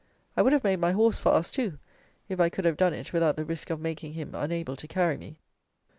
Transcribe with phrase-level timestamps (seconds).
[0.35, 1.77] I would have made my horse fast too,
[2.27, 5.15] if I could have done it without the risk of making him unable to carry
[5.15, 5.37] me.